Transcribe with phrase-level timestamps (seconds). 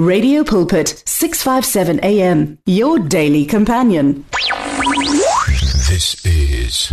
[0.00, 4.24] Radio Pulpit, 657 AM, your daily companion.
[5.90, 6.90] This is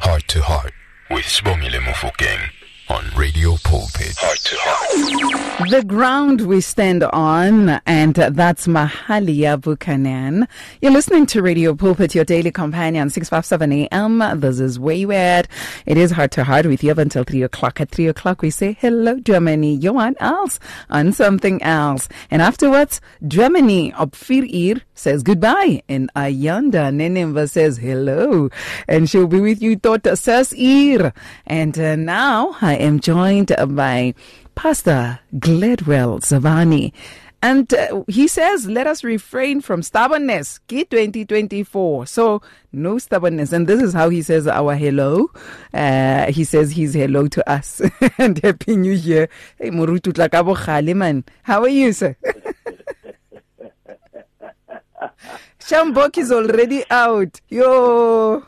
[0.00, 0.74] Heart to Heart
[1.10, 2.50] with Sibongile Mofokeng
[2.88, 4.14] on Radio Pulpit.
[4.16, 5.70] Heart to Heart.
[5.70, 10.46] The ground we stand on, and that's Mahalia Buchanan.
[10.80, 14.40] You're listening to Radio Pulpit, your daily companion, 657 AM.
[14.40, 15.48] This is where you Wayward.
[15.84, 17.80] It is Heart to Heart with you up until 3 o'clock.
[17.80, 19.74] At 3 o'clock, we say hello, Germany.
[19.74, 22.08] Johan else on something else.
[22.30, 25.82] And afterwards, Germany, Opfirir, says goodbye.
[25.88, 28.50] And Ayanda Nenemva says hello.
[28.88, 31.12] And she'll be with you, Tota Sasir.
[31.46, 34.14] And uh, now, I am joined by
[34.54, 36.92] Pastor Gladwell Zabane.
[37.42, 40.58] And uh, he says, let us refrain from stubbornness.
[40.66, 42.06] Get 2024.
[42.06, 43.52] So, no stubbornness.
[43.52, 45.30] And this is how he says our hello.
[45.72, 47.82] Uh, he says his hello to us.
[48.18, 49.28] and Happy New Year.
[49.58, 51.24] Hey, Murutu man.
[51.42, 52.16] How are you, sir?
[55.60, 57.40] Shambok is already out.
[57.48, 58.42] Yo.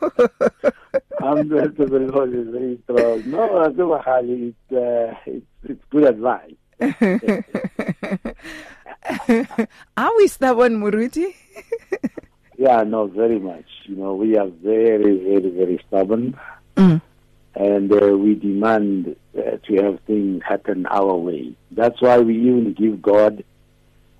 [1.21, 3.29] I'm very, very, very strong.
[3.29, 6.53] No, it's, uh, it's, it's good advice.
[9.97, 11.33] are we stubborn, Muruti?
[12.57, 13.65] yeah, no, very much.
[13.83, 16.39] You know, we are very, very, very stubborn.
[16.77, 17.01] Mm.
[17.55, 21.53] And uh, we demand uh, to have things happen our way.
[21.71, 23.43] That's why we even give God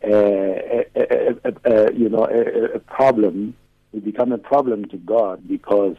[0.04, 3.56] a, a, a, you know, a, problem,
[3.92, 5.98] we become a problem to God because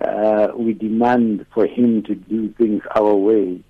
[0.00, 3.60] uh, we demand for Him to do things our way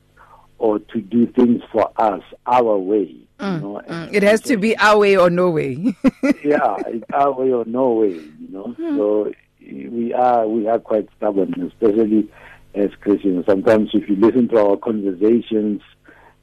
[0.59, 3.15] or to do things for us our way.
[3.41, 3.83] Mm, you know?
[3.89, 4.15] mm.
[4.15, 5.75] It has to be our way or no way.
[6.23, 8.13] yeah, it's our way or no way.
[8.13, 8.97] You know, mm.
[8.97, 12.31] so we are we are quite stubborn, especially
[12.75, 13.45] as Christians.
[13.47, 15.83] Sometimes, if you listen to our conversations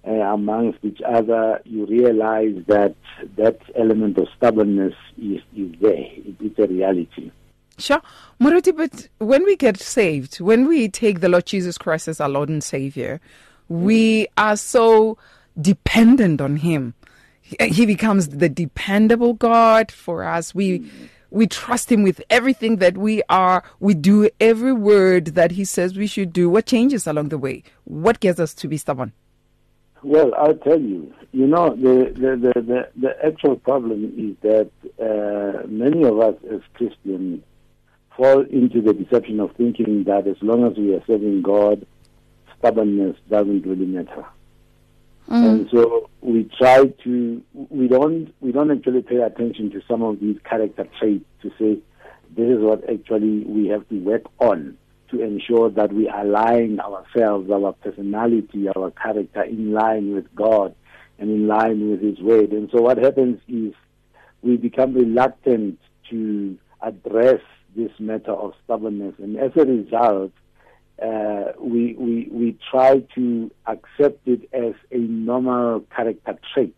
[0.07, 2.95] uh, amongst each other, you realize that
[3.37, 6.05] that element of stubbornness is, is there.
[6.39, 7.31] It's a reality.
[7.77, 8.01] Sure.
[8.39, 12.29] Moruti, but when we get saved, when we take the Lord Jesus Christ as our
[12.29, 13.19] Lord and Savior,
[13.69, 15.17] we are so
[15.59, 16.93] dependent on Him.
[17.41, 20.55] He becomes the dependable God for us.
[20.55, 20.89] We
[21.31, 23.63] we trust Him with everything that we are.
[23.79, 26.49] We do every word that He says we should do.
[26.49, 27.63] What changes along the way?
[27.85, 29.13] What gets us to be stubborn?
[30.03, 31.13] Well, I'll tell you.
[31.31, 34.69] You know, the the the, the, the actual problem is that
[34.99, 37.43] uh, many of us as Christians
[38.17, 41.85] fall into the deception of thinking that as long as we are serving God,
[42.57, 44.25] stubbornness doesn't really matter.
[45.29, 45.49] Mm.
[45.49, 50.19] And so we try to we don't we don't actually pay attention to some of
[50.19, 51.79] these character traits to say
[52.35, 54.77] this is what actually we have to work on
[55.11, 60.73] to ensure that we align ourselves, our personality, our character in line with God
[61.19, 62.51] and in line with His word.
[62.51, 63.73] And so what happens is
[64.41, 65.79] we become reluctant
[66.09, 67.41] to address
[67.75, 69.15] this matter of stubbornness.
[69.19, 70.31] And as a result,
[71.01, 76.75] uh, we, we, we try to accept it as a normal character trait.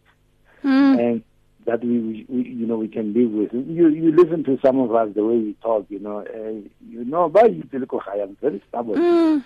[0.63, 0.99] Mm.
[0.99, 1.23] And
[1.65, 3.53] that we, we, you know we can live with.
[3.53, 7.05] You you listen to some of us the way we talk, you know, uh, you
[7.05, 9.43] know, but you I'm very stubborn.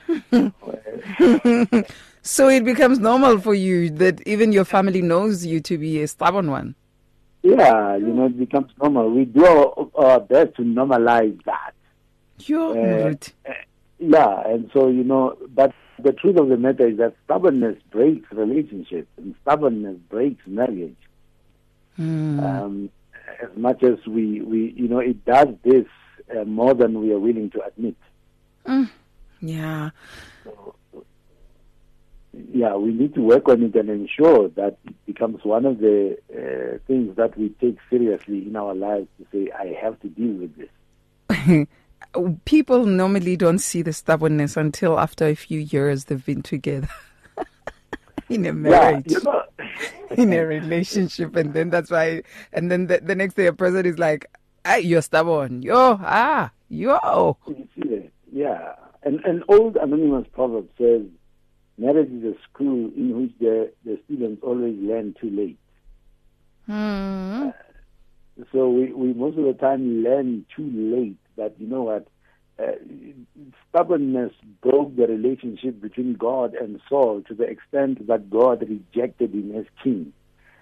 [2.27, 6.09] So it becomes normal for you that even your family knows you to be a
[6.09, 6.75] stubborn one.
[7.41, 9.09] Yeah, you know, it becomes normal.
[9.11, 11.71] We do our, our best to normalize that.
[12.39, 13.33] You're uh, right.
[13.47, 13.53] Uh,
[13.99, 15.73] yeah, and so you know, but
[16.03, 20.97] the truth of the matter is that stubbornness breaks relationships, and stubbornness breaks marriage.
[21.99, 22.43] Mm.
[22.43, 22.89] Um,
[23.41, 25.85] as much as we, we, you know, it does this
[26.35, 27.95] uh, more than we are willing to admit.
[28.65, 28.89] Mm.
[29.41, 29.89] Yeah.
[30.43, 30.75] So,
[32.53, 36.17] yeah, we need to work on it and ensure that it becomes one of the
[36.31, 40.33] uh, things that we take seriously in our lives to say, I have to deal
[40.33, 41.67] with this.
[42.45, 46.89] People normally don't see the stubbornness until after a few years they've been together
[48.29, 49.05] in a marriage.
[49.07, 49.43] Yeah, you know,
[50.11, 52.23] in a relationship, and then that's why,
[52.53, 54.25] and then the, the next day a person is like,
[54.65, 55.61] "Hey, you're stubborn.
[55.61, 57.37] Yo, ah, yo."
[58.31, 61.03] Yeah, and an old anonymous proverb says,
[61.77, 65.57] "Marriage is a school in which the the students always learn too late."
[66.65, 67.47] Hmm.
[67.47, 67.51] Uh,
[68.51, 72.07] so we, we most of the time learn too late that you know what
[73.69, 74.31] stubbornness
[74.61, 79.65] broke the relationship between God and Saul to the extent that God rejected him as
[79.83, 80.13] king.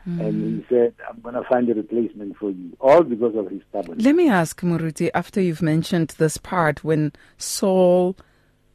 [0.07, 0.19] Mm.
[0.19, 3.61] And he said, I'm going to find a replacement for you, all because of his
[3.69, 4.05] stubbornness.
[4.05, 8.15] Let me ask, Muruti, after you've mentioned this part when Saul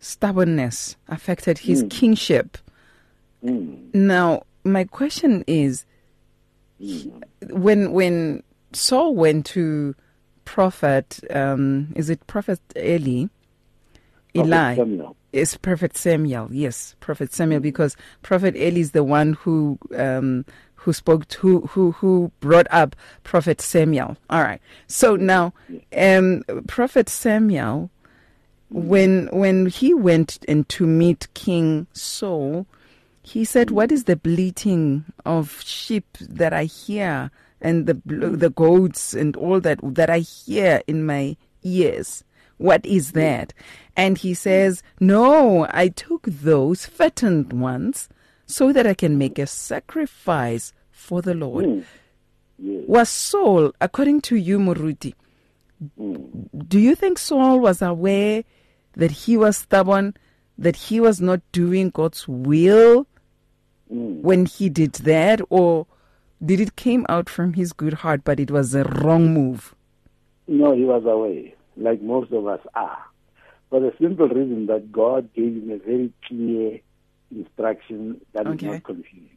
[0.01, 1.91] stubbornness affected his mm.
[1.91, 2.59] kingship.
[3.45, 3.95] Mm.
[3.95, 5.85] Now, my question is
[7.49, 8.43] when when
[8.73, 9.95] Saul went to
[10.45, 13.27] prophet, um, is it Prophet Eli?
[14.35, 14.77] Eli.
[14.77, 15.17] Samuel.
[15.33, 16.49] It's Prophet Samuel.
[16.51, 20.45] Yes, Prophet Samuel, because Prophet Eli is the one who um,
[20.75, 24.17] who spoke to, who who who brought up Prophet Samuel.
[24.29, 24.61] All right.
[24.87, 25.53] So now,
[25.97, 27.91] um, Prophet Samuel,
[28.71, 32.67] when when he went and to meet King Saul,
[33.23, 37.31] he said, "What is the bleating of sheep that I hear,
[37.61, 42.25] and the the goats and all that that I hear in my ears?"
[42.61, 43.55] What is that?
[43.97, 48.11] And he says, No, I took those fattened ones
[48.45, 51.65] so that I can make a sacrifice for the Lord.
[51.65, 51.85] Mm.
[52.59, 52.85] Yes.
[52.87, 55.15] Was Saul, according to you, Muruti,
[56.69, 58.45] do you think Saul was aware
[58.93, 60.13] that he was stubborn,
[60.59, 63.07] that he was not doing God's will
[63.91, 64.21] Mm.
[64.21, 65.41] when he did that?
[65.49, 65.87] Or
[66.45, 69.75] did it came out from his good heart, but it was a wrong move?
[70.47, 72.99] No, he was away, like most of us are.
[73.71, 76.81] For the simple reason that God gave him a very clear
[77.31, 78.67] instruction that is Okay.
[78.67, 79.37] not confusing.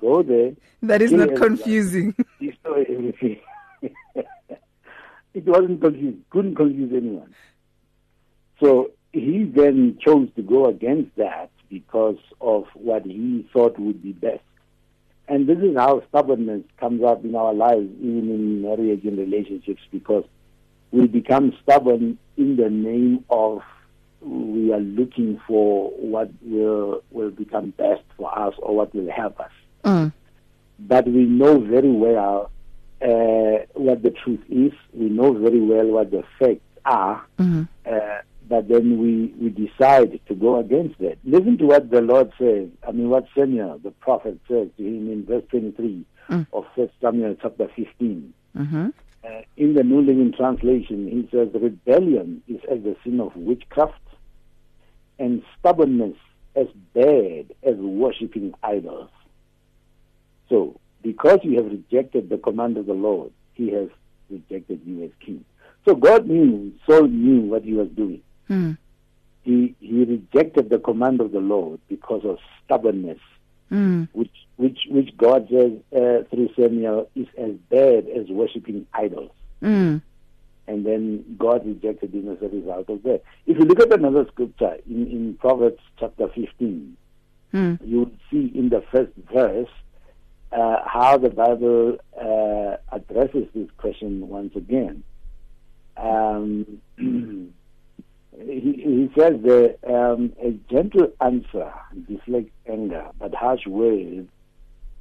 [0.00, 0.52] Go there,
[0.82, 2.14] That is not confusing.
[2.40, 3.40] destroy everything.
[3.82, 7.34] it wasn't confusing, couldn't confuse anyone.
[8.62, 14.12] So he then chose to go against that because of what he thought would be
[14.12, 14.40] best.
[15.28, 19.82] And this is how stubbornness comes up in our lives, even in marriage and relationships,
[19.92, 20.24] because
[20.92, 23.62] we become stubborn in the name of
[24.20, 29.40] we are looking for what will will become best for us or what will help
[29.40, 29.50] us.
[29.84, 30.12] Mm.
[30.78, 32.50] But we know very well
[33.02, 34.72] uh, what the truth is.
[34.92, 37.24] We know very well what the facts are.
[37.38, 37.68] Mhm.
[37.86, 41.18] Uh, but then we, we decide to go against that.
[41.24, 42.68] Listen to what the Lord says.
[42.86, 46.46] I mean, what Samuel, the prophet, says to him in verse 23 Mm.
[46.52, 48.32] of First Samuel chapter 15.
[48.56, 48.88] Mm-hmm.
[49.22, 54.00] Uh, in the New Living Translation, he says, Rebellion is as the sin of witchcraft,
[55.18, 56.16] and stubbornness
[56.56, 59.10] as bad as worshipping idols.
[60.48, 63.88] So, because you have rejected the command of the Lord, he has
[64.30, 65.44] rejected you as king.
[65.84, 68.22] So God knew, Saul knew what he was doing.
[68.48, 68.76] Mm.
[69.42, 73.18] He, he rejected the command of the Lord because of stubbornness,
[73.70, 74.08] Mm.
[74.12, 79.30] which, which, which God says uh, through Samuel is as bad as worshipping idols
[79.62, 80.02] Mm.
[80.66, 83.22] and then God rejected him as a result of that.
[83.46, 86.96] If you look at another scripture in, in Proverbs chapter 15,
[87.52, 87.78] Mm.
[87.84, 89.68] you will see in the first verse
[90.52, 95.02] uh, how the Bible uh, addresses this question once again.
[95.96, 96.80] Um,
[98.44, 101.72] he, he says that um, a gentle answer
[102.08, 104.28] deflects anger, but harsh words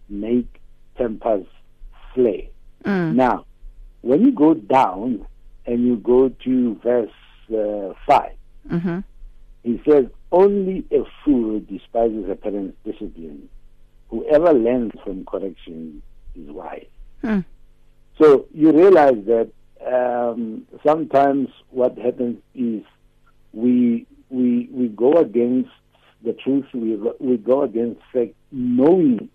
[0.09, 0.47] make
[0.97, 1.45] tempers
[2.13, 2.43] flare.
[2.85, 3.15] Mm.
[3.15, 3.45] Now,
[4.01, 5.25] when you go down
[5.65, 7.11] and you go to verse
[7.53, 8.31] uh, 5,
[8.69, 8.99] Mm-hmm.
[9.63, 13.49] he says, Only a fool despises a parent's discipline.
[14.09, 16.03] Whoever learns from correction
[16.35, 16.85] is wise.
[17.21, 17.39] Hmm.
[18.21, 19.49] So you realize that
[19.87, 22.83] um, sometimes what happens is
[23.53, 25.69] we we we go against
[26.23, 26.65] the truth.
[26.73, 29.29] We we go against fact, knowing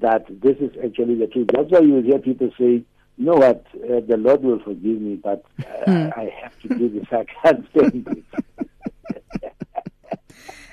[0.00, 1.48] that this is actually the truth.
[1.52, 2.84] That's why you hear people say,
[3.16, 3.64] "You know what?
[3.74, 7.06] Uh, the Lord will forgive me, but uh, I have to do this.
[7.10, 8.24] I can't stand it."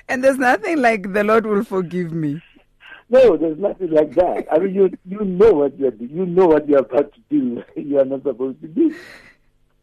[0.08, 2.42] And there's nothing like the Lord will forgive me.
[3.08, 4.46] No, there's nothing like that.
[4.50, 7.62] I mean, you you know what you're you know what you're about to do.
[7.76, 8.94] you are not supposed to do.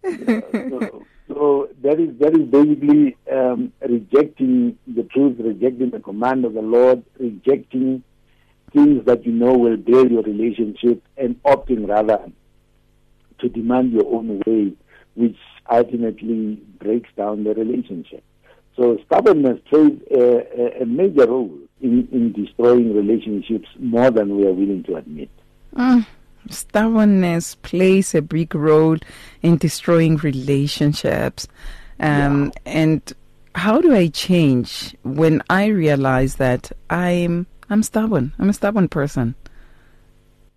[0.04, 6.54] So, so that is that is basically um, rejecting the truth, rejecting the command of
[6.54, 8.04] the Lord, rejecting
[8.74, 12.32] things that you know will build your relationship, and opting rather
[13.40, 14.74] to demand your own way,
[15.16, 15.38] which
[15.70, 18.24] ultimately breaks down the relationship.
[18.76, 24.46] So stubbornness plays a, a, a major role in, in destroying relationships more than we
[24.48, 25.30] are willing to admit.
[25.76, 26.06] Mm.
[26.50, 28.98] Stubbornness plays a big role
[29.42, 31.48] in destroying relationships.
[32.00, 33.02] Um, And
[33.56, 38.34] how do I change when I realize that I'm I'm stubborn?
[38.40, 39.36] I'm a stubborn person.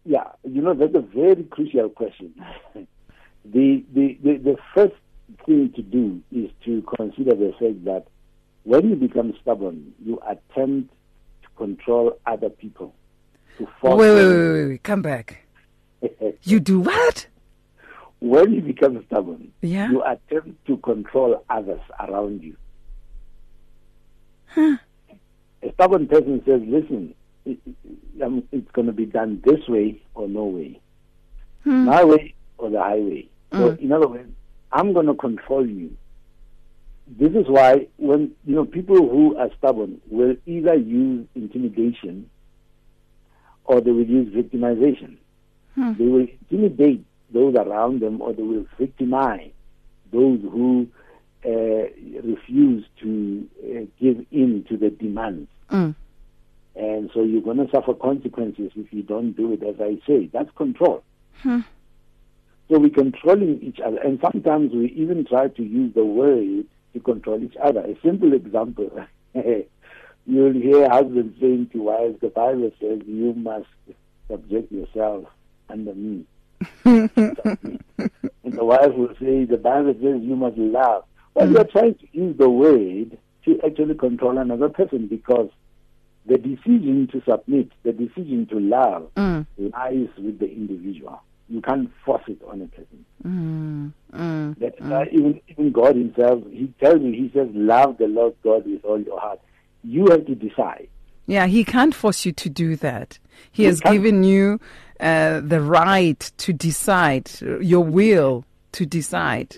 [0.04, 2.34] Yeah, you know that's a very crucial question.
[3.44, 4.94] the, the the the first
[5.46, 8.06] thing to do is to consider the fact that
[8.64, 10.92] when you become stubborn, you attempt
[11.42, 12.94] to control other people.
[13.58, 15.43] To Wait, force wait, them- wait, wait, wait, come back.
[16.42, 17.26] You do what?
[18.24, 19.90] when you become stubborn, Yeah.
[19.90, 22.56] you attempt to control others around you.
[24.56, 27.58] A stubborn person says, listen, it,
[28.22, 30.80] um, it's going to be done this way or no way,
[31.64, 31.84] hmm.
[31.84, 33.28] my way or the highway.
[33.52, 33.84] So, hmm.
[33.84, 34.30] in other words,
[34.72, 35.94] I'm going to control you.
[37.06, 42.30] This is why when you know people who are stubborn will either use intimidation
[43.66, 45.18] or they will use victimization.
[45.74, 45.92] Hmm.
[45.98, 49.50] They will intimidate those around them or they will victimize
[50.12, 50.86] those who
[51.44, 51.88] uh,
[52.22, 55.48] refuse to uh, give in to the demands.
[55.70, 55.94] Mm.
[56.76, 60.30] And so you're going to suffer consequences if you don't do it as I say.
[60.32, 61.02] That's control.
[61.42, 61.60] Hmm.
[62.68, 63.98] So we're controlling each other.
[63.98, 66.64] And sometimes we even try to use the word
[66.94, 67.80] to control each other.
[67.80, 68.90] A simple example
[70.26, 73.66] you'll hear husbands saying to wives, the Bible says, you must
[74.28, 75.26] subject yourself
[75.68, 76.24] under me.
[76.84, 77.10] and
[78.44, 81.04] the wife will say, the Bible says you must love.
[81.34, 81.54] Well, mm.
[81.54, 85.50] you're trying to use the word to actually control another person because
[86.26, 89.46] the decision to submit, the decision to love mm.
[89.58, 91.20] lies with the individual.
[91.48, 93.04] You can't force it on a person.
[93.22, 93.92] Mm.
[94.18, 94.58] Mm.
[94.58, 98.66] That's why even, even God himself, he tells you, he says, love the Lord God
[98.66, 99.40] with all your heart.
[99.82, 100.88] You have to decide.
[101.26, 103.18] Yeah, he can't force you to do that.
[103.52, 104.60] He, he has given you
[105.00, 109.56] uh, the right to decide, your will to decide.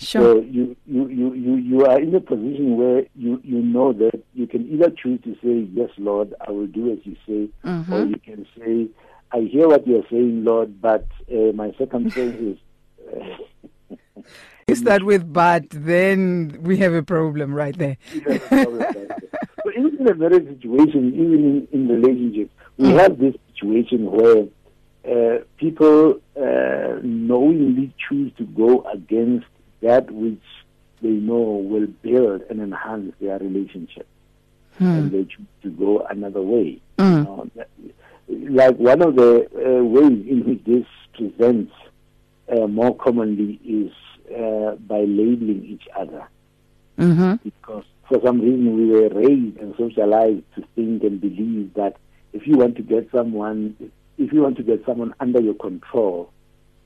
[0.00, 0.36] Sure.
[0.36, 4.22] So you, you, you, you, you are in a position where you, you know that
[4.32, 7.92] you can either choose to say, Yes, Lord, I will do as you say, mm-hmm.
[7.92, 8.88] or you can say,
[9.32, 12.56] I hear what you're saying, Lord, but uh, my circumstances.
[14.66, 17.98] You start with but, then we have a problem right there.
[18.48, 19.18] problem right there.
[19.62, 22.98] So even in a very situation, even in, in relationships, we mm.
[22.98, 24.46] have this situation where
[25.06, 29.46] uh, people uh, knowingly choose to go against
[29.82, 30.40] that which
[31.02, 34.06] they know will build and enhance their relationship.
[34.78, 34.84] Hmm.
[34.84, 36.80] And they choose to go another way.
[36.98, 37.24] Hmm.
[38.28, 41.72] Like one of the uh, ways in which this presents
[42.50, 43.92] uh, more commonly is
[44.34, 46.26] uh, by labeling each other.
[46.98, 47.34] Mm-hmm.
[47.44, 51.96] Because for some reason we were raised and socialized to think and believe that
[52.32, 53.76] if you want to get someone,
[54.18, 56.32] if you want to get someone under your control,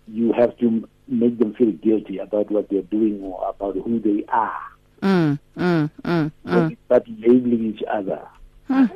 [0.06, 4.24] you have to make them feel guilty about what they're doing or about who they
[4.28, 4.60] are.
[5.02, 6.76] Mm, mm, mm, mm.
[6.88, 8.26] But labeling each other
[8.70, 8.90] mm.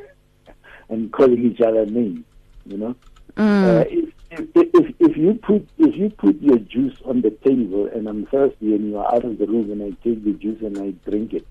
[0.89, 2.25] and calling each other names,
[2.65, 2.97] you know.
[3.37, 3.81] Mm.
[3.81, 7.89] Uh, if, if, if, if you put if you put your juice on the table
[7.95, 10.61] and I'm thirsty and you are out of the room and I take the juice
[10.63, 11.47] and I drink it,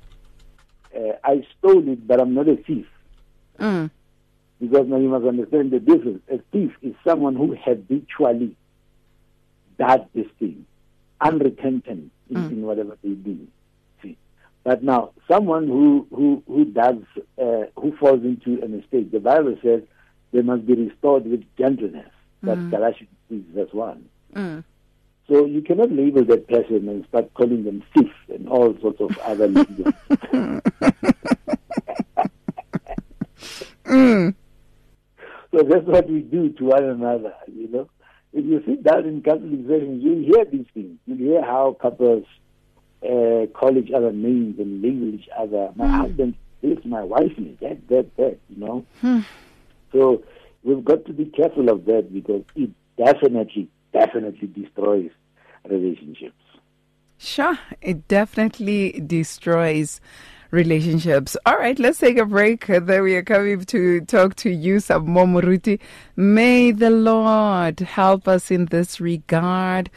[0.95, 2.87] uh, I stole it, but I'm not a thief.
[3.59, 3.91] Mm.
[4.59, 6.21] Because now you must understand the difference.
[6.31, 8.55] A thief is someone who habitually
[9.77, 10.65] does this thing,
[11.21, 12.51] unrepentant in, mm.
[12.51, 13.47] in whatever they do.
[14.01, 14.17] See,
[14.63, 16.97] but now someone who who who does
[17.39, 19.83] uh, who falls into a mistake, the Bible says
[20.31, 22.09] they must be restored with gentleness.
[22.41, 22.71] That's mm.
[22.71, 24.09] Galatians six verse one.
[24.33, 24.63] Mm.
[25.27, 29.17] So you cannot label that person and start calling them thief and all sorts of
[29.19, 29.93] other labels.
[33.85, 34.35] mm.
[35.57, 37.89] So that's what we do to one another, you know
[38.33, 40.99] if you sit down in Catholic sessions, you'll hear these things.
[41.05, 42.25] You'll hear how couples
[43.03, 45.71] uh, call each other names and label each other.
[45.75, 46.01] My mm.
[46.01, 48.85] husband is my wife is that, that, that, you know.
[49.01, 49.25] Mm.
[49.91, 50.23] So
[50.63, 55.09] we've got to be careful of that because it definitely, definitely destroys
[55.67, 56.33] relationships.
[57.17, 59.99] Sure, it definitely destroys
[60.51, 61.37] relationships.
[61.45, 62.67] All right, let's take a break.
[62.67, 65.79] Then we are coming to talk to you, Sabo Moruti.
[66.15, 69.89] May the Lord help us in this regard.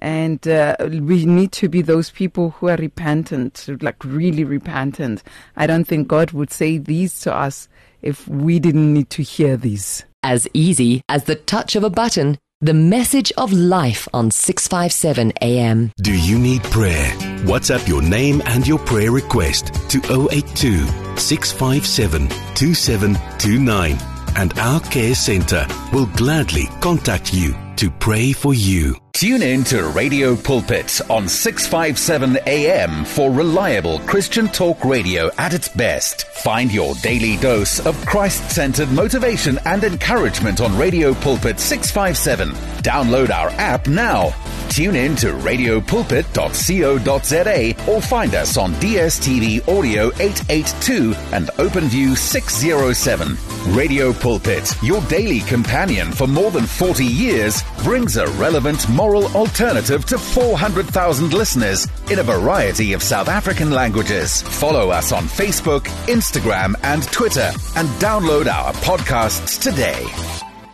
[0.00, 5.24] And uh, we need to be those people who are repentant, like really repentant.
[5.56, 7.68] I don't think God would say these to us
[8.00, 10.04] if we didn't need to hear these.
[10.22, 15.92] As easy as the touch of a button the message of life on 657 AM.
[15.98, 17.10] Do you need prayer?
[17.46, 19.98] WhatsApp your name and your prayer request to
[20.32, 20.86] 082
[21.16, 23.96] 657 2729
[24.36, 28.96] and our care center will gladly contact you to pray for you.
[29.18, 35.66] Tune in to Radio Pulpit on 657 AM for reliable Christian talk radio at its
[35.66, 36.28] best.
[36.28, 42.50] Find your daily dose of Christ centered motivation and encouragement on Radio Pulpit 657.
[42.84, 44.32] Download our app now
[44.70, 53.36] Tune in to radiopulpit.co.za or find us on DSTV Audio 882 and OpenView 607.
[53.74, 60.04] Radio Pulpit, your daily companion for more than 40 years, brings a relevant moral alternative
[60.06, 64.42] to 400,000 listeners in a variety of South African languages.
[64.42, 70.04] Follow us on Facebook, Instagram, and Twitter, and download our podcasts today.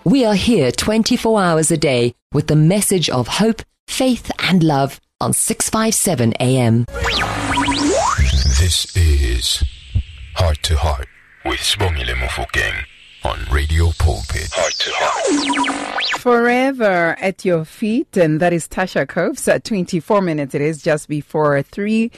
[0.04, 5.00] We are here 24 hours a day with the message of hope, faith, and love
[5.20, 6.84] on 657 AM.
[8.60, 9.64] This is
[10.36, 11.08] Heart to Heart
[11.44, 12.84] with Sbongile Mofokeng
[13.24, 14.50] on Radio Pulpit.
[14.52, 16.20] Heart to Heart.
[16.20, 20.54] Forever at your feet, and that is Tasha Cobbs at 24 minutes.
[20.54, 22.10] It is just before 3.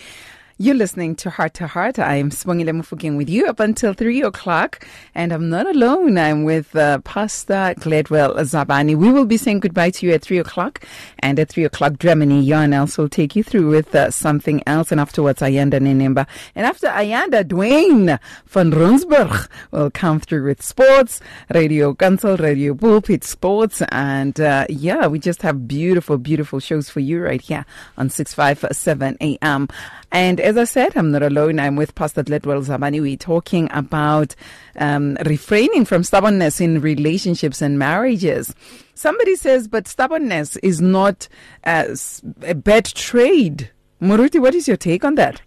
[0.59, 1.99] You're listening to Heart to Heart.
[1.99, 4.87] I am Sbongile Mofokeng with you up until 3 o'clock.
[5.15, 6.17] And I'm not alone.
[6.17, 8.97] I'm with uh, Pastor Gladwell Zabane.
[8.97, 10.83] We will be saying goodbye to you at 3 o'clock.
[11.19, 14.91] And at 3 o'clock, Germany, Jan else will take you through with uh, something else.
[14.91, 16.27] And afterwards, Ayanda Nenemba.
[16.55, 21.21] And after Ayanda, Dwayne van Rensburg will come through with sports,
[21.53, 23.83] Radio Council, Radio Pulpit Sports.
[23.91, 27.67] And uh, yeah, we just have beautiful, beautiful shows for you right here
[27.99, 29.69] on 657 AM.
[30.17, 31.61] And as I said, I'm not alone.
[31.61, 33.03] I'm with Pastor Gladwell Zabane.
[33.03, 34.35] We're talking about
[34.79, 38.55] um, refraining from stubbornness in relationships and marriages.
[38.95, 41.29] Somebody says, but stubbornness is not
[41.65, 41.95] uh,
[42.41, 43.71] a bad trade.
[44.01, 45.43] Muruti, what is your take on that?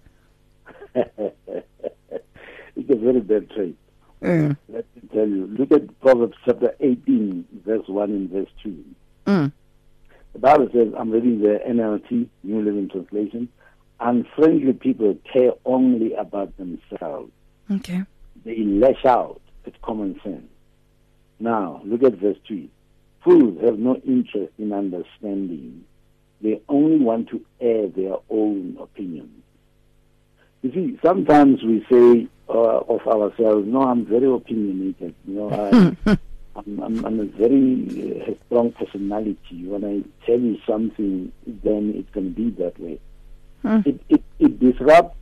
[0.94, 3.76] it's a very bad trade.
[4.22, 4.56] Mm.
[4.68, 5.48] Let me tell you.
[5.48, 8.86] Look at Proverbs chapter 18, verse 1 and verse 2.
[9.26, 9.52] Mm.
[10.34, 13.50] The Bible says, I'm reading the NLT, New Living Translation.
[14.00, 17.32] Unfriendly people care only about themselves.
[17.70, 18.04] Okay.
[18.46, 20.48] They lash out at common sense.
[21.40, 22.70] Now, look at verse 3.
[23.24, 25.84] Fools have no interest in understanding.
[26.42, 29.44] They only want to air their own opinions.
[30.62, 35.16] You see, sometimes we say uh, of ourselves, no, I'm very opinionated.
[35.26, 35.50] You know,
[36.06, 36.18] I,
[36.56, 39.66] I'm, I'm, I'm a very uh, strong personality.
[39.66, 43.00] When I tell you something, then it's going to be that way.
[43.62, 43.80] Hmm.
[43.86, 45.18] It, it, it disrupts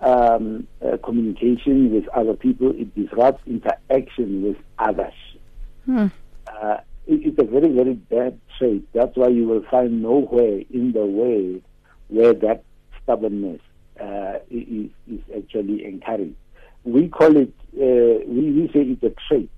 [0.00, 2.70] um, uh, communication with other people.
[2.70, 5.14] It disrupts interaction with others.
[5.84, 6.06] Hmm.
[6.46, 8.86] Uh, it, it's a very, very bad trait.
[8.92, 11.62] That's why you will find nowhere in the way
[12.08, 12.64] where that
[13.02, 13.60] stubbornness
[14.00, 16.36] uh, is, is actually encouraged.
[16.84, 19.50] We call it, uh, we, we say it's a trait,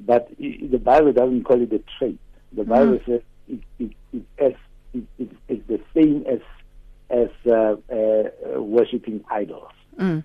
[0.00, 2.18] but i the Bible doesn't call it a trait.
[2.52, 4.52] The Bible says it, it, it, as,
[4.94, 6.40] it, it, it's the same as
[7.10, 9.72] as uh, uh, worshipping idols.
[9.98, 10.24] Mm.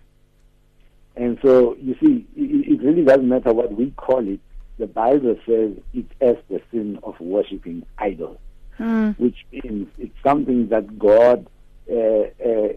[1.16, 4.40] And so, you see, it, it really doesn't matter what we call it.
[4.80, 8.38] The Bible says it's as the sin of worshipping idols,
[8.80, 9.20] Mm.
[9.20, 11.46] which means it's something that God
[11.92, 12.70] uh, uh,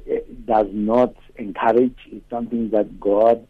[0.45, 1.97] does not encourage.
[2.13, 3.47] It's something that God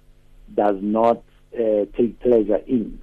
[0.55, 3.01] does not uh, take pleasure in.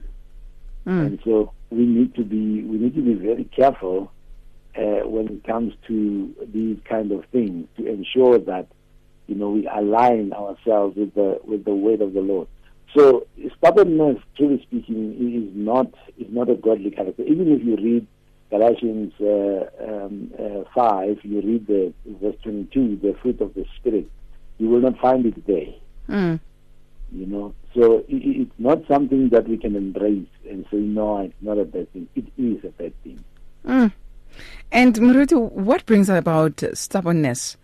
[0.88, 1.06] Mm.
[1.06, 4.13] And so we need to be we need to be very careful
[4.76, 8.68] uh, when it comes to these kind of things to ensure that
[9.28, 12.48] you know we align ourselves with the with the word of the Lord.
[12.96, 13.26] So
[13.58, 17.24] stubbornness, truly speaking, is not is not a godly character.
[17.24, 18.08] Even if you read
[18.50, 23.66] Galatians uh, um, uh, five, you read the verse twenty two, the fruit of the
[23.78, 24.10] spirit,
[24.60, 25.74] you will not find it there.
[26.10, 26.40] Mm.
[27.12, 31.34] You know, so it, it's not something that we can embrace and say no, it's
[31.42, 32.08] not a bad thing.
[32.16, 33.24] It is a bad thing.
[33.66, 33.92] Mm.
[34.72, 37.58] And Murutu, what brings about stubbornness?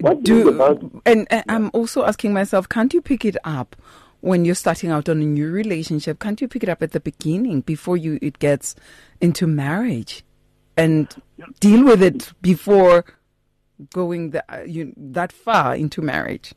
[0.00, 3.76] What brings about- and, and I'm also asking myself, can't you pick it up
[4.20, 6.18] when you're starting out on a new relationship?
[6.18, 8.74] Can't you pick it up at the beginning before you it gets
[9.20, 10.24] into marriage,
[10.76, 11.14] and
[11.60, 13.04] deal with it before
[13.92, 16.54] going the, uh, you, that far into marriage?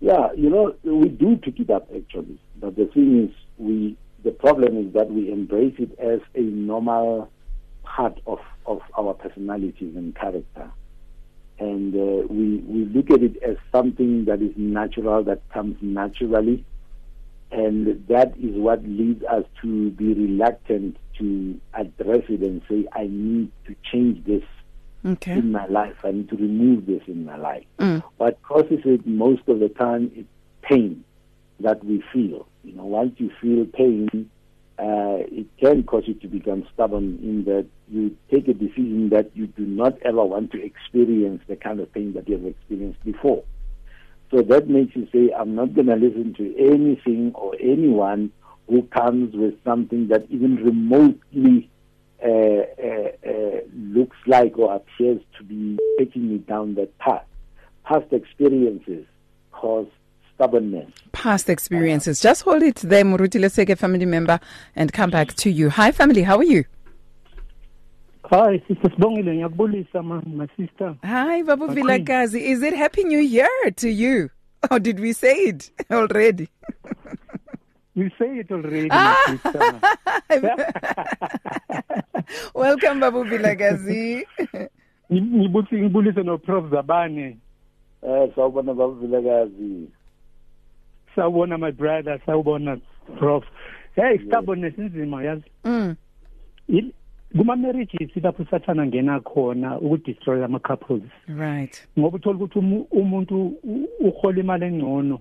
[0.00, 4.30] Yeah, you know, we do pick it up actually, but the thing is, we the
[4.30, 7.30] problem is that we embrace it as a normal
[7.96, 10.70] part of of our personalities and character,
[11.58, 16.64] and uh, we we look at it as something that is natural, that comes naturally,
[17.50, 23.06] and that is what leads us to be reluctant to address it and say, I
[23.10, 24.42] need to change this
[25.04, 25.32] Okay.
[25.32, 25.96] in my life.
[26.04, 27.64] I need to remove this in my life.
[27.78, 28.02] Mm.
[28.18, 30.26] What causes it most of the time is
[30.60, 31.04] pain
[31.60, 32.46] that we feel.
[32.64, 34.30] You know, once you feel pain,
[34.80, 39.30] uh, it can cause you to become stubborn in that you take a decision that
[39.34, 43.04] you do not ever want to experience the kind of pain that you have experienced
[43.04, 43.44] before.
[44.30, 48.32] So that makes you say, I'm not going to listen to anything or anyone
[48.68, 51.68] who comes with something that even remotely
[52.24, 57.24] uh, uh, uh, looks like or appears to be taking me down that path.
[57.84, 59.04] Past experiences
[59.52, 59.88] cause
[60.44, 60.88] stubbornness.
[61.12, 62.20] Past experiences.
[62.20, 63.38] Just hold it there, Muruti.
[63.40, 64.40] Let's take a family member
[64.74, 65.68] and come back to you.
[65.70, 66.22] Hi, family.
[66.22, 66.64] How are you?
[68.24, 70.94] Hi, Sister Sibongile, ngiyakubulisa man, my sister.
[71.04, 72.40] Hi, Babu My Vilakazi.
[72.40, 74.30] Is it Happy New Year to you?
[74.70, 76.48] Or did we say it already?
[77.94, 79.16] You say it already, Ah.
[79.26, 79.80] my sister.
[82.54, 84.24] Welcome, Babu Vilakazi.
[85.10, 87.36] Ngi- Ngibuthi ngibulise no Prof Zabane.
[88.02, 89.88] Eh sawubona babuvilakazi.
[91.16, 92.80] Sawubona my brother, sawubona
[93.18, 93.44] Prof.
[93.96, 95.44] Hey, stubbornness inzima yazi.
[95.64, 95.96] Mm.
[96.68, 96.92] Il-
[97.36, 101.02] Kuma marriages lapho sathana ngena khona ukudestroy ama couples.
[101.28, 101.86] Right.
[101.98, 105.20] Ngoba uthola ukuthi umu- umuntu u- uhola imali engcono.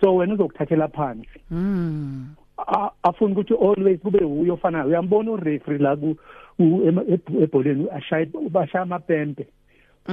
[0.00, 1.40] So wena uzokuthathela phansi.
[1.50, 2.26] Mm.
[2.58, 6.16] A- afuna ukuthi always kube uyo ofanayo uyambona ureferee la ku
[6.58, 9.46] u- ema- eb- ebholeni ashaya bashaya amapempe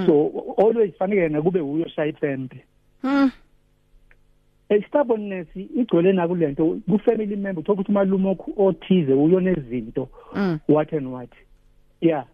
[0.05, 2.63] so always fanele yena kube uyo oshaya ipempe
[3.03, 3.31] Mm.
[4.69, 10.09] A stubbornness igcwele na kulento ku family member uthola ukuthi umalume okhu- othize uyo nezinto
[10.35, 10.59] Mm.
[10.67, 11.29] what and what?
[12.01, 12.25] Yeah.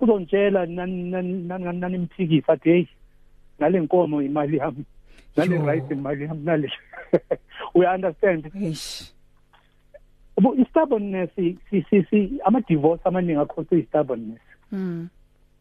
[0.00, 2.86] Uzontshela nani nani nani nani imphikisa athi hey
[3.58, 4.84] nale nkomo imali yami.
[5.36, 5.66] Nale Yo.
[5.66, 6.70] rice imali yami nale.
[7.74, 8.50] Uya understand.
[8.54, 9.12] Eish.
[10.40, 14.40] Bo i-stubbornness si si si ama divorce amaningi akhosa i-stubbornness
[14.72, 15.08] Mm.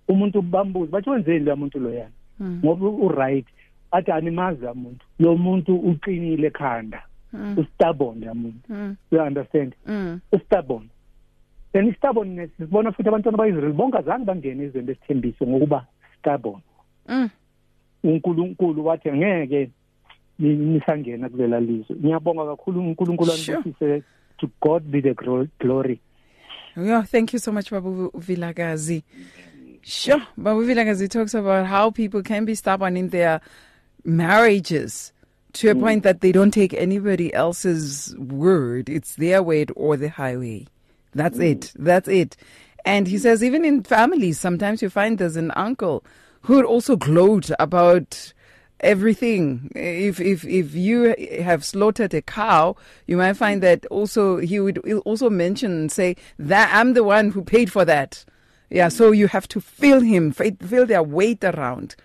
[0.08, 2.12] umuntu bambuza bathi wenzeni lo muntu loyana?
[2.40, 2.60] Mm.
[2.64, 3.46] ngoba u right.
[3.92, 7.02] Athi animazi lo muntu lo muntu uqinile ekhanda
[7.34, 7.58] Mm.
[7.58, 8.96] u-stubborn lo muntu Mm.
[9.12, 10.20] you understand Mm.
[10.32, 10.90] u-stubborn
[11.74, 15.86] then i-stubbornness sibona futhi abantwana ba-israyeli bonke azange bangene ezweni lesithembiso ngokuba
[16.20, 16.62] stubborn
[17.10, 17.30] Mm.
[18.04, 19.70] unkulunkulu wathi angeke
[20.40, 23.58] ni- nisangena kulela lizwe ngiyabonga kakhulu unkulunkulu Sure.
[23.58, 24.04] anibusise
[24.38, 26.00] to god be the gro- glory
[26.78, 29.04] Yeah, thank you so much, Babu Vilagazi.
[29.82, 33.42] Sure, Babu Vilagazi talks about how people can be stubborn in their
[34.04, 35.12] marriages
[35.54, 35.82] to a mm.
[35.82, 38.90] point that they don't take anybody else's word.
[38.90, 40.68] It's their word or the highway.
[41.14, 41.52] That's mm.
[41.52, 41.74] it.
[41.76, 42.38] That's it.
[42.86, 46.04] And he says, even in families, sometimes you find there's an uncle
[46.42, 48.34] who would also gloat about
[48.80, 49.72] everything.
[49.76, 52.76] If if if you have slaughtered a cow,
[53.08, 57.32] you might find that also he would also mention and say that I'm the one
[57.32, 58.24] who paid for that.
[58.70, 61.96] Yeah, so you have to feel him, feel their weight around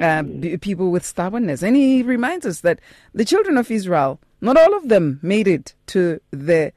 [0.00, 1.62] uh, b- people with stubbornness.
[1.62, 2.80] And he reminds us that
[3.14, 6.72] the children of Israel, not all of them made it to the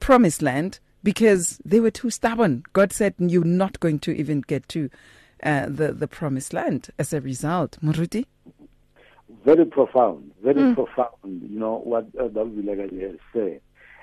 [0.00, 2.64] promised land because they were too stubborn.
[2.72, 4.90] God said, You're not going to even get to
[5.42, 7.78] uh, the, the promised land as a result.
[7.82, 8.26] Muruti?
[9.44, 11.12] very profound, very profound.
[11.24, 12.24] You know what uh.
[12.24, 13.60] Vilakazi has said,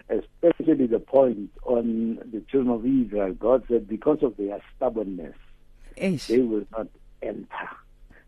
[0.09, 3.33] especially the point on the children of Israel.
[3.33, 5.35] God said, because of their stubbornness,
[5.97, 6.27] Eish.
[6.27, 6.87] they will not
[7.21, 7.47] enter.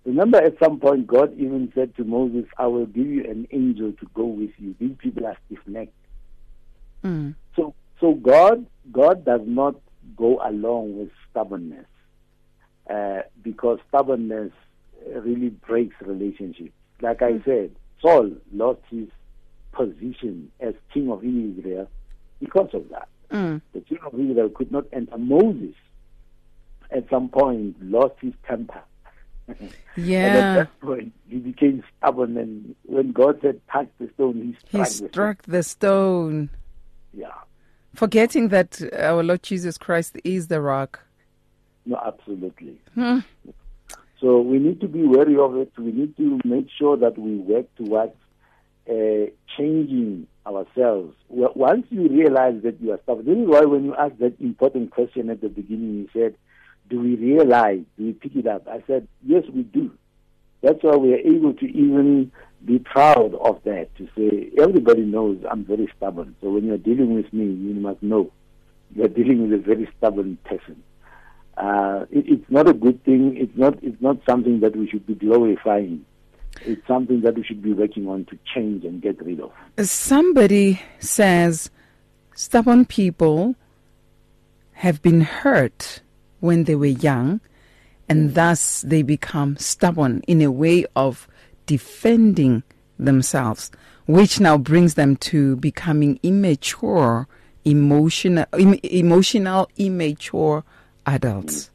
[0.06, 3.92] Remember, at some point, God even said to Moses, "I will give you an angel
[3.94, 5.94] to go with you." These people are stiff-necked.
[7.04, 7.34] Mm.
[7.56, 9.76] So, so God, God does not
[10.16, 11.88] go along with stubbornness,
[12.88, 14.52] uh, because stubbornness
[15.08, 16.72] really breaks relationships.
[17.02, 19.08] Like I said, Saul lost his
[19.72, 21.90] position as king of Israel
[22.40, 23.08] because of that.
[23.32, 23.62] Mm.
[23.74, 25.18] The children of Israel could not enter.
[25.18, 25.76] Moses,
[26.92, 28.82] at some point, lost his temper.
[29.48, 30.56] And at Yeah.
[30.56, 32.38] that point, he became stubborn.
[32.38, 35.36] And when God said, "Touch the stone," he struck He the stone.
[35.48, 36.50] the stone,
[37.14, 37.28] Yeah.
[37.94, 41.02] forgetting that our Lord Jesus Christ is the rock.
[41.86, 42.80] No, absolutely.
[42.96, 43.20] Hmm.
[44.20, 45.72] So we need to be wary of it.
[45.78, 48.14] We need to make sure that we work towards
[48.90, 49.26] uh,
[49.58, 51.16] changing ourselves.
[51.30, 54.40] Well, once you realize that you are stubborn, this is why when you asked that
[54.40, 56.36] important question at the beginning, you said,
[56.90, 57.84] "Do we realize?
[57.98, 59.92] Do we pick it up?" I said, "Yes, we do."
[60.62, 62.32] That's why we are able to even
[62.64, 63.96] be proud of that.
[63.98, 66.36] To say everybody knows I'm very stubborn.
[66.42, 68.32] So when you're dealing with me, you must know
[68.96, 70.82] you're dealing with a very stubborn person
[71.58, 73.36] uh, it, it's not a good thing.
[73.38, 73.82] It's not.
[73.82, 76.06] It's not something that we should be glorifying.
[76.62, 79.52] It's something that we should be working on to change and get rid of.
[79.86, 81.70] Somebody says
[82.34, 83.56] stubborn people
[84.74, 86.02] have been hurt
[86.46, 87.42] when they were young,
[88.08, 91.28] and thus they become stubborn in a way of
[91.66, 92.64] defending
[93.00, 93.72] themselves,
[94.06, 97.28] which now brings them to becoming immature,
[97.66, 100.64] emotional, em- emotional, immature
[101.08, 101.72] adults.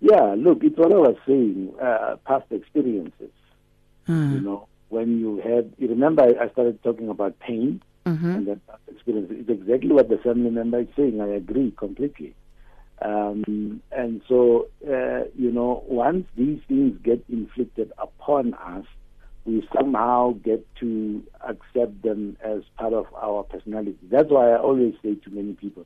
[0.00, 1.72] Yeah, look, it's what I was saying.
[1.80, 3.30] Uh, past experiences.
[4.08, 4.32] Mm.
[4.32, 5.72] You know, when you had.
[5.78, 8.36] You remember, I, started talking about pain Mhm.
[8.36, 9.36] and then past experiences.
[9.40, 11.20] It's exactly what the family member is saying.
[11.20, 12.34] I agree completely.
[13.04, 18.84] Um, and so, uh, you know, once these things get inflicted upon us,
[19.44, 23.96] we somehow get to accept them as part of our personality.
[24.10, 25.84] That's why I always say to many people,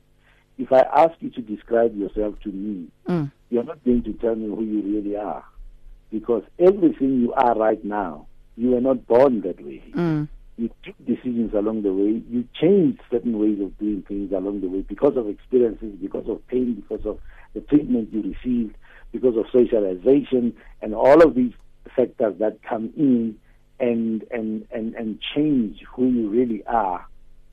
[0.59, 3.31] if I ask you to describe yourself to me, Mm.
[3.49, 5.43] you're not going to tell me who you really are.
[6.11, 8.27] Because everything you are right now,
[8.57, 9.83] you were not born that way.
[9.91, 10.27] Mm.
[10.57, 12.23] You took decisions along the way.
[12.29, 16.45] You changed certain ways of doing things along the way because of experiences, because of
[16.47, 17.19] pain, because of
[17.53, 18.75] the treatment you received,
[19.11, 21.53] because of socialization, and all of these
[21.95, 23.37] factors that come in
[23.79, 27.05] and and and, and change who you really are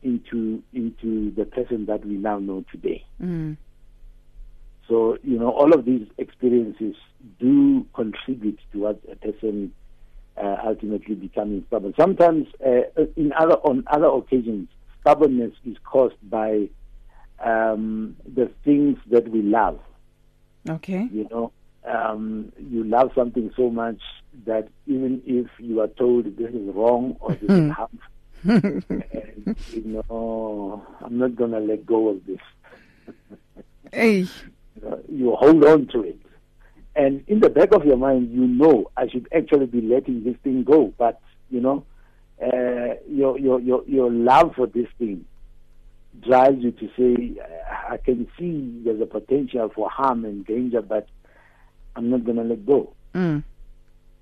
[0.03, 3.05] into into the person that we now know today.
[3.23, 3.57] Mm.
[4.89, 6.95] So, you know, all of these experiences
[7.41, 9.73] do contribute towards a person
[10.37, 11.95] uh, ultimately becoming stubborn.
[11.97, 12.83] Sometimes, uh,
[13.17, 14.69] in other on other occasions,
[15.01, 16.69] stubbornness is caused by
[17.41, 19.79] um, the things that we love.
[20.69, 21.09] Okay.
[21.13, 21.53] You know,
[21.85, 24.01] um, you love something so much
[24.47, 27.99] that even if you are told this is wrong or this is harmful,
[28.45, 32.41] and, you know, I'm not going to let go of this.
[33.93, 34.27] Hey.
[34.85, 36.19] Uh, you hold on to it.
[36.97, 40.37] And in the back of your mind, you know I should actually be letting this
[40.45, 40.95] thing go.
[40.97, 41.85] But you know,
[42.41, 45.25] uh, your your your your love for this thing
[46.21, 47.41] drives you to say,
[47.91, 51.09] I can see there's a potential for harm and danger, but
[51.97, 52.93] I'm not going to let go.
[53.15, 53.43] Mm.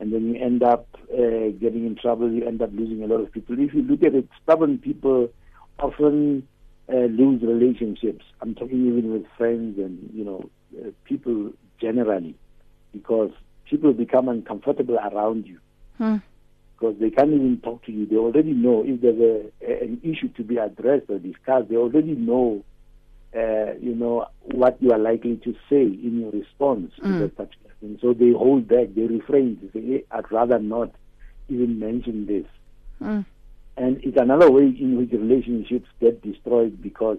[0.01, 2.31] And then you end up uh, getting in trouble.
[2.31, 3.59] You end up losing a lot of people.
[3.59, 5.31] If you look at it, stubborn people
[5.79, 6.47] often
[6.93, 8.25] uh, lose relationships.
[8.41, 12.35] I'm talking even with friends and you know uh, people generally,
[12.93, 13.31] because
[13.69, 15.59] people become uncomfortable around you
[15.99, 16.17] Hmm.
[16.75, 18.07] because they can't even talk to you.
[18.07, 21.69] They already know if there's a, a, an issue to be addressed or discussed.
[21.69, 22.65] They already know,
[23.37, 27.19] uh, you know, what you are likely to say in your response to Mm.
[27.21, 27.99] that particular thing.
[28.01, 28.89] So they hold back.
[28.95, 29.59] They refrain.
[29.63, 30.91] They say, hey, "I'd rather not
[31.49, 32.47] even mention this."
[33.01, 33.25] Mm.
[33.77, 37.19] And it's another way in which relationships get destroyed because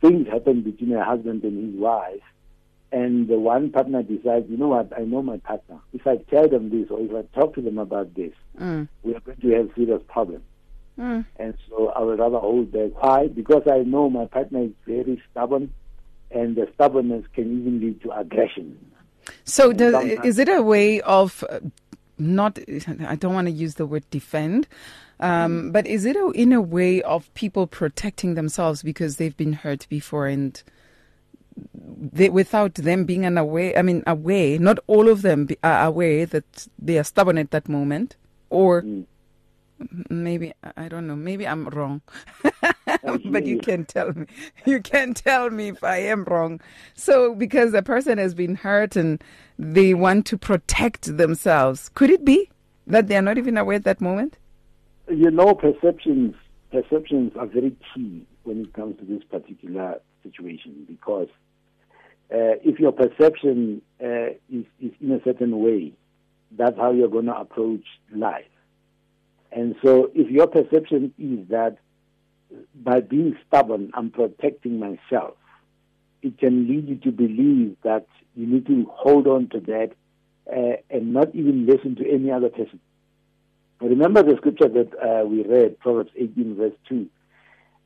[0.00, 2.22] things happen between a husband and his wife,
[2.92, 5.78] and the one partner decides, you know what, I know my partner.
[5.92, 8.88] If I tell them this or if I talk to them about this, Mm.
[9.02, 10.44] we are going to have serious problems.
[10.98, 11.24] Mm.
[11.38, 12.90] And so I would rather hold back.
[13.02, 13.28] Why?
[13.28, 15.72] Because I know my partner is very stubborn,
[16.30, 18.76] and the stubbornness can even lead to aggression.
[19.44, 21.60] So, does, is it a way of uh,
[22.18, 22.58] not?
[23.06, 24.66] I don't want to use the word defend,
[25.20, 29.52] um, but is it a, in a way of people protecting themselves because they've been
[29.54, 30.62] hurt before and
[31.74, 33.76] they, without them being unaware?
[33.78, 34.58] I mean, aware.
[34.58, 38.16] Not all of them are aware that they are stubborn at that moment,
[38.50, 39.06] or Mm.
[40.10, 41.16] maybe I don't know.
[41.16, 42.02] Maybe I'm wrong,
[43.24, 44.26] but you can tell me.
[44.66, 46.60] You can tell me if I am wrong.
[46.94, 49.22] So, because the person has been hurt and
[49.58, 52.50] they want to protect themselves, could it be
[52.86, 54.36] that they are not even aware at that moment?
[55.08, 56.34] you know, perceptions
[56.70, 61.26] perceptions are very key when it comes to this particular situation because
[62.30, 65.92] if your perception uh, is, is in a certain way,
[66.56, 68.44] that's how you're going to approach life.
[69.52, 71.78] And so, if your perception is that
[72.74, 75.34] by being stubborn, I'm protecting myself,
[76.22, 79.90] it can lead you to believe that you need to hold on to that
[80.50, 82.80] uh, and not even listen to any other person.
[83.80, 87.06] Remember the scripture that uh, we read, Proverbs 18, verse 2,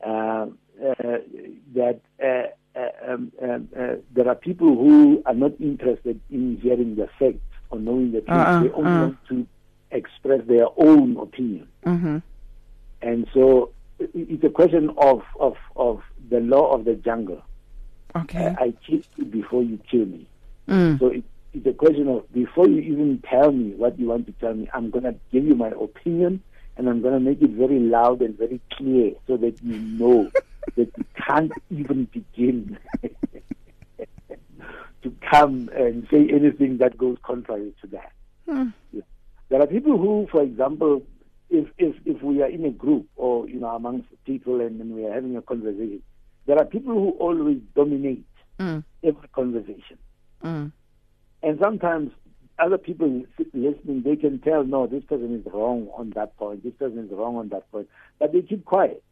[0.05, 0.47] uh, uh,
[0.79, 6.97] that uh, uh, um, um, uh, there are people who are not interested in hearing
[6.97, 7.39] the facts
[7.71, 8.31] or knowing the truth.
[8.37, 9.01] Uh-uh, they only uh.
[9.01, 9.47] want to
[9.91, 11.69] express their own opinion.
[11.87, 12.19] Mm-hmm.
[13.03, 17.43] And so it's a question of, of, of the law of the jungle.
[18.17, 18.55] Okay.
[18.59, 20.27] I, I kill you before you kill me.
[20.69, 20.99] Mm.
[20.99, 24.33] So it, it's a question of before you even tell me what you want to
[24.33, 26.43] tell me, I'm going to give you my opinion
[26.77, 30.31] and I'm going to make it very loud and very clear so that you know
[30.77, 32.79] that you can't even begin
[35.03, 38.13] to come and say anything that goes contrary to that.
[38.49, 38.69] Hmm.
[38.93, 39.03] Yeah.
[39.51, 41.03] There are people who, for example,
[41.51, 44.95] if, if, if we are in a group or you know amongst people and, and
[44.95, 46.03] we are having a conversation,
[46.47, 48.25] there are people who always dominate
[48.61, 48.85] Mm.
[49.03, 49.99] every conversation.
[50.45, 50.71] Mm.
[51.43, 52.13] And sometimes
[52.61, 56.73] other people listening, they can tell, no, this person is wrong on that point, this
[56.75, 57.89] person is wrong on that point.
[58.21, 59.03] But they keep quiet.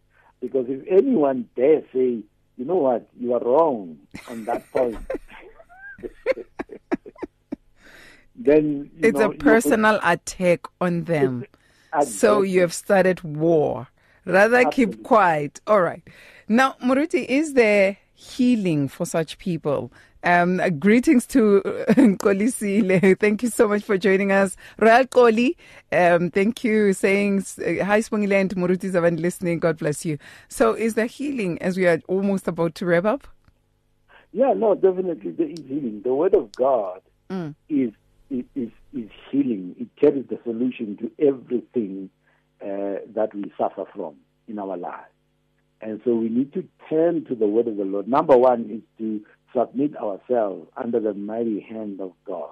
[0.43, 2.19] Because if anyone dare say,
[2.57, 3.97] you know what, you are wrong
[4.29, 4.99] on that point,
[8.35, 11.47] then It's know, a personal attack on them.
[12.05, 13.87] So you have started war.
[14.25, 15.61] Rather keep quiet.
[15.67, 16.03] All right.
[16.49, 19.93] Now, Muruti, is there healing for such people.
[20.25, 21.63] Um, uh, greetings to
[22.21, 23.19] Kolisile.
[23.19, 24.57] Thank you so much for joining us.
[24.79, 25.57] Royal Koli,
[25.91, 29.59] um, thank you saying, uh, hi Spongile and Muruti Zavan listening.
[29.59, 30.19] God bless you.
[30.49, 33.27] So is there healing as we are almost about to wrap up?
[34.33, 36.03] Yeah, no, definitely there is healing.
[36.05, 37.55] The word of God Mm.
[37.71, 37.91] is,
[38.31, 39.75] is, is, is healing.
[39.81, 42.11] It carries the solution to everything
[42.61, 45.12] uh, that we suffer from in our lives.
[45.83, 48.07] And so we need to turn to the word of the Lord.
[48.07, 49.21] Number one is to
[49.55, 52.51] submit ourselves under the mighty hand of God,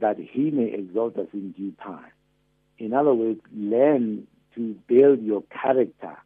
[0.00, 2.10] that he may exalt us in due time.
[2.78, 6.16] In other words, learn to build your character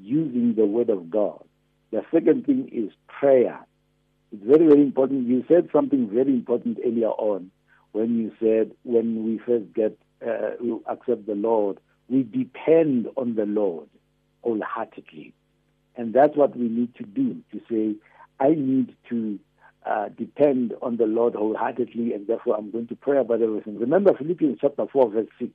[0.00, 1.42] using the word of God.
[1.90, 3.58] The second thing is prayer.
[4.32, 5.26] It's very, very important.
[5.26, 7.50] You said something very important earlier on
[7.92, 10.50] when you said when we first get uh,
[10.86, 13.88] accept the Lord, we depend on the Lord
[14.42, 15.32] wholeheartedly.
[15.96, 17.94] And that's what we need to do to say,
[18.40, 19.38] I need to
[19.86, 23.78] uh, depend on the Lord wholeheartedly, and therefore I'm going to pray about everything.
[23.78, 25.50] Remember, Philippians chapter 4, verse 6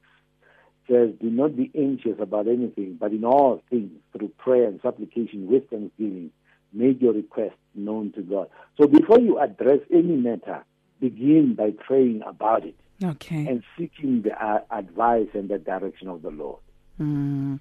[0.89, 5.47] says, Do not be anxious about anything, but in all things, through prayer and supplication
[5.47, 6.31] with thanksgiving,
[6.73, 8.49] make your request known to God.
[8.79, 10.63] So before you address any matter,
[10.99, 13.45] begin by praying about it Okay.
[13.47, 16.59] and seeking the uh, advice and the direction of the Lord.
[16.99, 17.59] Mm,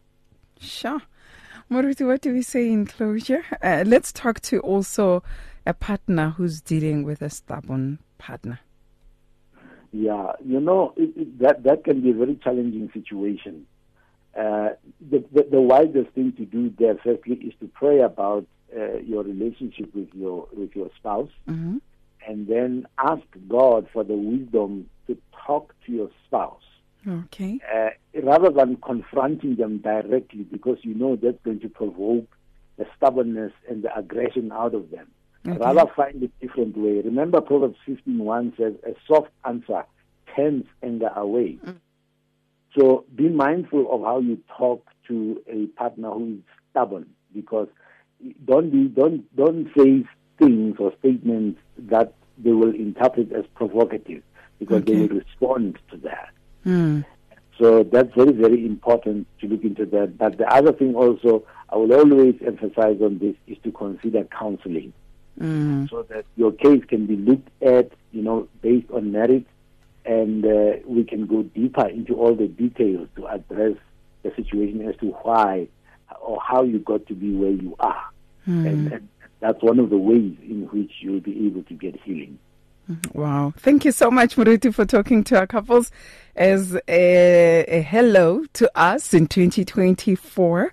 [0.61, 1.01] sure.
[1.71, 3.45] Moruti, what do we say in closure?
[3.63, 5.23] Uh, let's talk to also
[5.67, 8.61] a partner who's dealing with a stubborn partner.
[9.93, 13.67] Yeah, you know it, it, that that can be a very challenging situation.
[14.39, 18.99] Uh, the, the the wisest thing to do there, firstly, is to pray about uh,
[18.99, 21.79] your relationship with your with your spouse, Mm-hmm.
[22.27, 25.17] and then ask God for the wisdom to
[25.47, 26.68] talk to your spouse
[27.07, 27.61] Okay.
[27.73, 27.91] uh,
[28.23, 32.29] rather than confronting them directly, because you know that's going to provoke
[32.77, 35.09] the stubbornness and the aggression out of them.
[35.47, 35.59] Okay.
[35.59, 37.01] Rather find a different way.
[37.01, 39.85] Remember Proverbs 15.1 says, a soft answer
[40.37, 41.59] turns anger away.
[42.79, 47.69] So be mindful of how you talk to a partner who is stubborn because
[48.45, 50.05] don't be, don't, don't say
[50.39, 54.23] things or statements that they will interpret as provocative
[54.59, 56.31] because they will respond to that.
[56.69, 57.05] Mm.
[57.59, 60.19] So that's very, very important to look into that.
[60.19, 64.93] But the other thing also, I will always emphasize on this, is to consider counseling
[65.41, 65.89] Mm.
[65.89, 69.45] so that your case can be looked at, you know, based on merit,
[70.05, 73.77] and uh, we can go deeper into all the details to address
[74.25, 75.69] the situation as to why
[76.21, 78.05] or how you got to be where you are.
[78.67, 82.39] And, and that's one of the ways in which you'll be able to get healing.
[83.13, 83.53] Wow.
[83.59, 85.91] Thank you so much, Moruti, for talking to our couples
[86.37, 90.73] as a, a hello to us in 2024.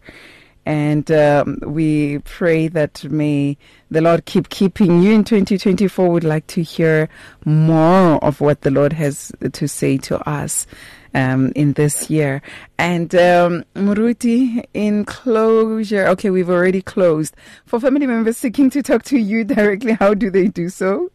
[0.67, 3.57] And um, we pray that may
[3.91, 6.09] the Lord keep keeping you in 2024.
[6.09, 7.07] We'd like to hear
[7.45, 10.65] more of what the Lord has to say to us
[11.13, 12.41] um, in this year.
[12.79, 17.35] And um, Moruti, in closure, okay, we've already closed.
[17.65, 21.11] For family members seeking to talk to you directly, how do they do so?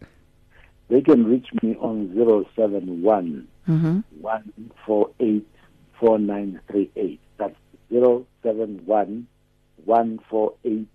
[0.91, 2.13] They can reach me on
[2.57, 4.01] 071 Mm-hmm.
[4.21, 5.47] 148
[6.01, 7.21] 4938.
[7.39, 7.57] That's
[7.91, 9.27] 071
[9.85, 10.87] 148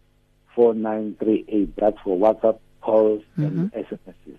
[0.56, 1.76] 4938.
[1.78, 4.38] That's for WhatsApp calls and SMSs.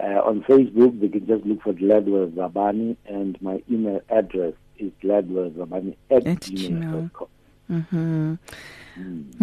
[0.00, 4.90] Uh, on Facebook, they can just look for Gladwell Zabane, and my email address is
[5.02, 7.28] gladwellzabane at, At gmail.com.
[7.70, 8.34] Mm-hmm.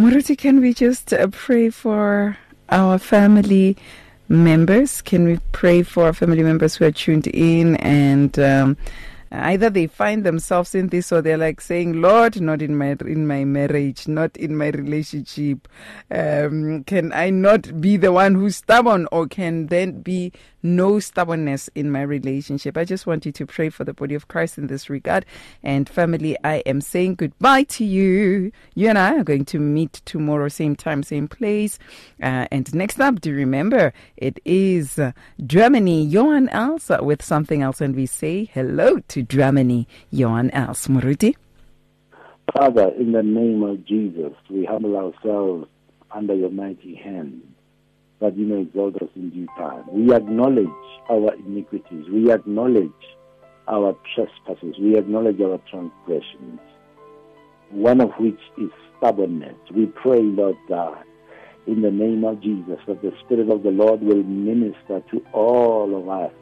[0.02, 2.38] Moruti, can we just uh, pray for
[2.70, 3.78] our family
[4.30, 5.02] members?
[5.02, 8.78] Can we pray for our family members who are tuned in and um,
[9.32, 13.28] either they find themselves in this or they're like saying, Lord, not in my in
[13.28, 15.68] my marriage, not in my relationship.
[16.12, 21.69] Um, can I not be the one who's stubborn or can then be no stubbornness
[21.76, 22.78] in my relationship?
[22.78, 25.26] I just want you to pray for the body of Christ in this regard.
[25.63, 28.52] And family, I am saying goodbye to you.
[28.76, 31.80] You and I are going to meet tomorrow, same time, same place.
[32.22, 35.00] Uh, and next up, do remember, it is
[35.45, 37.82] Germany, Johan Els, with something else.
[37.82, 40.88] And we say hello to Germany, Johan Els.
[40.88, 41.36] Moruti?
[42.54, 45.67] Father, in the name of Jesus, we humble ourselves
[46.12, 47.41] under your mighty hand
[48.19, 49.84] that you may exalt us in due time.
[49.91, 50.67] We acknowledge
[51.10, 52.05] our iniquities.
[52.12, 52.91] We acknowledge
[53.67, 54.75] our trespasses.
[54.79, 56.60] We acknowledge our transgressions,
[57.69, 59.56] one of which is stubbornness.
[59.73, 61.04] We pray, Lord God,
[61.67, 65.96] in the name of Jesus, that the Spirit of the Lord will minister to all
[65.96, 66.33] of us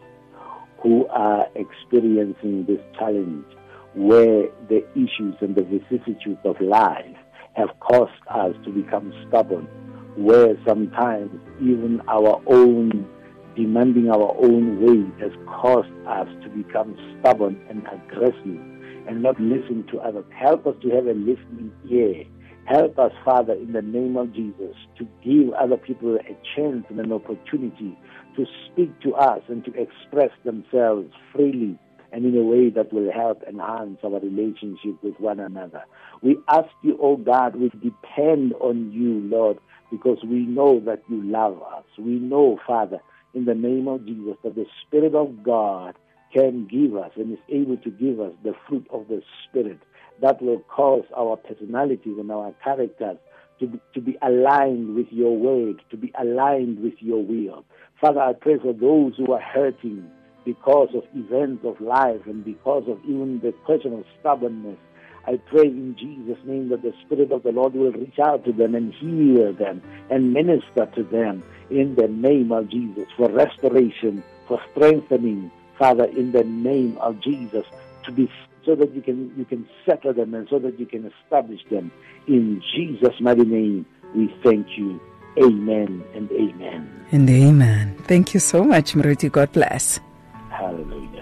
[0.82, 3.46] who are experiencing this challenge
[3.94, 7.18] where the issues and the vicissitudes of life
[7.56, 9.68] have caused us to become stubborn
[10.16, 11.32] where sometimes
[11.62, 13.08] even our own
[13.56, 18.62] demanding our own way has caused us to become stubborn and aggressive
[19.08, 20.26] and not listen to others.
[20.38, 22.24] Help us to have a listening ear.
[22.66, 27.00] Help us, Father, in the name of Jesus, to give other people a chance and
[27.00, 27.98] an opportunity
[28.36, 31.80] to speak to us and to express themselves freely
[32.12, 35.84] and in a way that will help enhance our relationship with one another.
[36.22, 39.58] We ask you, oh God, we depend on you, Lord,
[39.92, 41.86] because we know that you love us.
[41.98, 43.00] We know, Father,
[43.34, 45.96] in the name of Jesus, that the Spirit of God
[46.34, 49.80] can give us and is able to give us the fruit of the Spirit
[50.22, 53.18] that will cause our personalities and our characters
[53.60, 57.66] to be, to be aligned with your word, to be aligned with your will.
[58.00, 60.10] Father, I pray for those who are hurting
[60.46, 64.78] because of events of life and because of even the question of stubbornness.
[65.28, 68.54] I pray in Jesus' name that the Spirit of the Lord will reach out to
[68.54, 74.24] them and heal them and minister to them in the name of Jesus for restoration,
[74.48, 77.66] for strengthening, Father, in the name of Jesus,
[78.06, 78.32] to be
[78.66, 81.92] so that you can you can settle them and so that you can establish them.
[82.28, 85.00] In Jesus' mighty name, we thank you.
[85.38, 87.06] Amen and amen.
[87.12, 87.96] And amen.
[88.08, 89.32] Thank you so much, Moruti.
[89.32, 90.00] God bless.
[90.50, 91.17] Hallelujah.